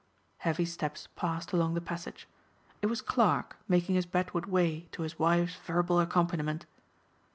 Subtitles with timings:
[0.39, 2.27] Heavy steps passed along the passage.
[2.81, 6.65] It was Clarke making his bedward way to his wife's verbal accompaniment.